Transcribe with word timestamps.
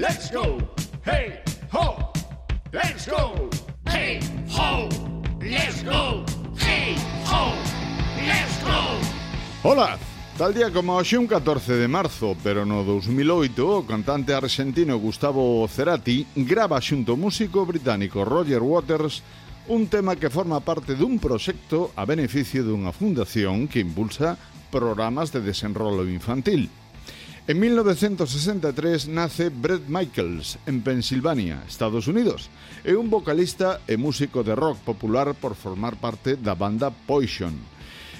Let's 0.00 0.30
go, 0.32 0.56
hey 1.04 1.42
ho. 1.70 2.10
Let's 2.72 3.06
go, 3.06 3.50
hey 3.84 4.18
ho. 4.48 4.88
Let's 5.42 5.84
go, 5.84 6.24
hey 6.56 6.96
ho. 7.26 7.52
Let's 8.16 8.64
go. 8.64 8.96
Hola, 9.62 9.98
Tal 10.38 10.54
día 10.54 10.72
como 10.72 10.96
hoxe 10.96 11.18
un 11.18 11.26
14 11.26 11.74
de 11.74 11.86
marzo, 11.86 12.34
pero 12.42 12.64
no 12.64 12.82
2008, 12.82 13.60
o 13.60 13.84
cantante 13.84 14.32
argentino 14.32 14.96
Gustavo 14.96 15.68
Cerati 15.68 16.24
grava 16.34 16.80
xunto 16.80 17.12
ao 17.12 17.20
músico 17.20 17.68
británico 17.68 18.24
Roger 18.24 18.64
Waters 18.64 19.20
un 19.68 19.92
tema 19.92 20.16
que 20.16 20.32
forma 20.32 20.64
parte 20.64 20.96
dun 20.96 21.20
proxecto 21.20 21.92
a 21.92 22.08
beneficio 22.08 22.64
dunha 22.64 22.96
fundación 22.96 23.68
que 23.68 23.84
impulsa 23.84 24.40
programas 24.72 25.28
de 25.28 25.44
desenrolo 25.44 26.08
infantil. 26.08 26.72
En 27.50 27.58
1963 27.58 29.08
nace 29.08 29.48
Brett 29.48 29.88
Michaels 29.88 30.56
en 30.66 30.82
Pensilvania, 30.82 31.64
Estados 31.66 32.06
Unidos. 32.06 32.46
É 32.86 32.94
un 32.94 33.10
vocalista 33.10 33.82
e 33.90 33.98
músico 33.98 34.46
de 34.46 34.54
rock 34.54 34.78
popular 34.86 35.34
por 35.34 35.58
formar 35.58 35.98
parte 35.98 36.38
da 36.38 36.54
banda 36.54 36.94
Poison 36.94 37.58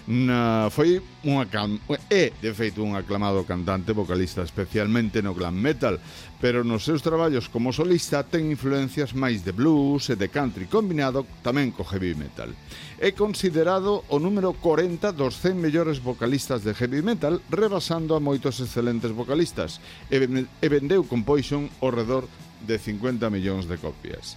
na, 0.08 0.68
foi 0.72 1.02
unha 1.26 1.44
cal, 1.50 1.68
é, 2.08 2.32
de 2.32 2.50
feito, 2.56 2.80
un 2.80 2.96
aclamado 2.96 3.44
cantante 3.44 3.92
vocalista, 3.92 4.40
especialmente 4.40 5.20
no 5.20 5.36
glam 5.36 5.56
metal, 5.56 6.00
pero 6.40 6.64
nos 6.64 6.88
seus 6.88 7.04
traballos 7.04 7.52
como 7.52 7.72
solista 7.72 8.24
ten 8.24 8.48
influencias 8.48 9.12
máis 9.12 9.44
de 9.44 9.52
blues 9.52 10.08
e 10.08 10.16
de 10.16 10.32
country 10.32 10.64
combinado 10.70 11.28
tamén 11.44 11.68
co 11.74 11.84
heavy 11.84 12.16
metal. 12.16 12.48
É 12.96 13.12
considerado 13.12 14.04
o 14.08 14.16
número 14.16 14.56
40 14.56 15.12
dos 15.12 15.36
100 15.36 15.60
mellores 15.60 15.98
vocalistas 16.00 16.64
de 16.64 16.72
heavy 16.72 17.04
metal, 17.04 17.40
rebasando 17.52 18.16
a 18.16 18.20
moitos 18.20 18.60
excelentes 18.60 19.12
vocalistas, 19.12 19.80
e 20.08 20.66
vendeu 20.68 21.04
con 21.04 21.24
Poison 21.24 21.68
ao 21.84 21.92
redor 21.92 22.24
de 22.64 22.76
50 22.76 23.28
millóns 23.28 23.68
de 23.68 23.76
copias. 23.76 24.36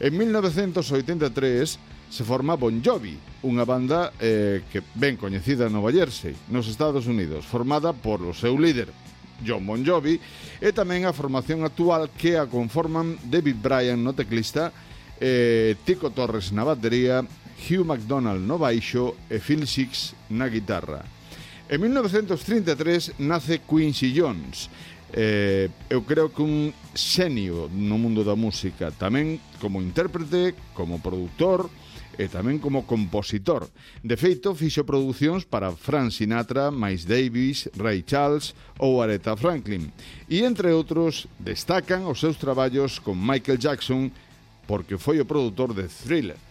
En 0.00 0.16
1983, 0.16 1.97
se 2.08 2.24
forma 2.24 2.56
Bon 2.56 2.80
Jovi, 2.80 3.16
unha 3.44 3.68
banda 3.68 4.16
eh, 4.18 4.64
que 4.72 4.80
ben 4.96 5.20
coñecida 5.20 5.68
en 5.68 5.76
Nova 5.76 5.92
Jersey, 5.92 6.32
nos 6.48 6.66
Estados 6.66 7.04
Unidos, 7.04 7.44
formada 7.44 7.92
por 7.92 8.24
o 8.24 8.32
seu 8.32 8.56
líder, 8.56 8.88
John 9.44 9.62
Bon 9.68 9.84
Jovi, 9.84 10.18
e 10.58 10.72
tamén 10.72 11.04
a 11.04 11.12
formación 11.12 11.62
actual 11.62 12.10
que 12.16 12.40
a 12.40 12.48
conforman 12.48 13.20
David 13.28 13.60
Bryan 13.60 14.00
no 14.00 14.16
teclista, 14.16 14.72
eh, 15.20 15.76
Tico 15.84 16.10
Torres 16.10 16.50
na 16.50 16.64
batería, 16.64 17.22
Hugh 17.58 17.84
McDonald 17.84 18.40
no 18.40 18.56
baixo 18.56 19.14
e 19.28 19.38
Phil 19.38 19.68
Six 19.68 20.16
na 20.32 20.48
guitarra. 20.48 21.04
En 21.68 21.84
1933 21.84 23.20
nace 23.20 23.60
Quincy 23.60 24.16
Jones, 24.16 24.72
eh, 25.12 25.68
eu 25.90 26.00
creo 26.02 26.32
que 26.32 26.40
un 26.40 26.72
xenio 26.96 27.68
no 27.68 28.00
mundo 28.00 28.24
da 28.24 28.32
música, 28.32 28.88
tamén 28.96 29.36
como 29.60 29.84
intérprete, 29.84 30.56
como 30.72 31.02
produtor, 31.02 31.68
e 32.18 32.26
tamén 32.26 32.58
como 32.58 32.82
compositor. 32.82 33.70
De 34.02 34.18
feito, 34.18 34.52
fixo 34.58 34.82
producións 34.82 35.46
para 35.46 35.70
Frank 35.70 36.10
Sinatra, 36.10 36.74
Miles 36.74 37.06
Davis, 37.06 37.70
Ray 37.78 38.02
Charles 38.02 38.58
ou 38.82 38.98
Aretha 38.98 39.38
Franklin. 39.38 39.94
E, 40.26 40.42
entre 40.42 40.74
outros, 40.74 41.30
destacan 41.38 42.04
os 42.10 42.18
seus 42.18 42.34
traballos 42.36 42.98
con 42.98 43.14
Michael 43.14 43.62
Jackson 43.62 44.10
porque 44.66 44.98
foi 44.98 45.22
o 45.22 45.24
produtor 45.24 45.72
de 45.72 45.86
Thriller. 45.88 46.47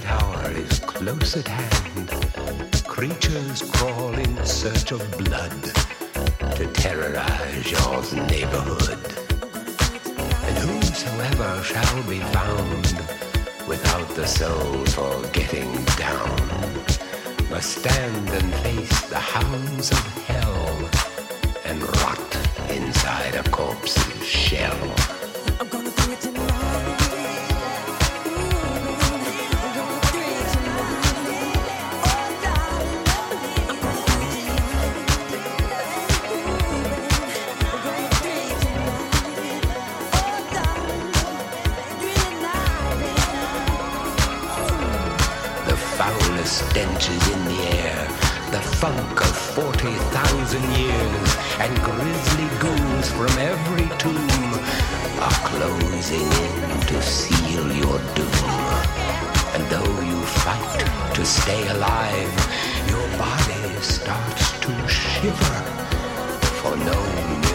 Close 0.00 1.36
at 1.36 1.46
hand, 1.46 2.84
creatures 2.86 3.62
crawl 3.72 4.14
in 4.14 4.44
search 4.44 4.92
of 4.92 5.00
blood 5.18 5.62
to 6.56 6.66
terrorize 6.72 7.70
your 7.70 8.02
neighborhood. 8.26 8.98
And 10.46 10.56
whosoever 10.58 11.62
shall 11.62 12.02
be 12.04 12.20
found 12.20 12.86
without 13.68 14.08
the 14.16 14.26
soul 14.26 14.84
for 14.86 15.26
getting 15.28 15.72
down 15.96 16.36
must 17.50 17.78
stand 17.78 18.28
and 18.30 18.54
face 18.56 19.00
the 19.08 19.18
hounds 19.18 19.90
of 19.92 20.04
hell 20.26 20.90
and 21.64 21.82
rot 22.00 22.36
inside 22.70 23.34
a 23.34 23.42
corpse's 23.50 24.26
shell. 24.26 24.78
The 25.58 26.55
foulest 46.06 46.70
stenches 46.70 47.22
in 47.34 47.44
the 47.46 47.60
air, 47.82 48.06
the 48.52 48.60
funk 48.80 49.20
of 49.20 49.36
40,000 49.58 50.62
years, 50.78 51.30
and 51.58 51.72
grisly 51.82 52.48
ghouls 52.62 53.08
from 53.10 53.32
every 53.52 53.88
tomb 53.98 54.52
are 55.26 55.38
closing 55.50 56.28
in 56.44 56.80
to 56.90 57.02
seal 57.02 57.66
your 57.82 57.98
doom. 58.14 58.46
And 59.54 59.62
though 59.72 60.00
you 60.10 60.20
fight 60.44 61.14
to 61.14 61.24
stay 61.24 61.66
alive, 61.68 62.34
your 62.92 63.06
body 63.18 63.64
starts 63.80 64.60
to 64.60 64.72
shiver, 64.88 65.58
for 66.60 66.76
no 66.76 67.45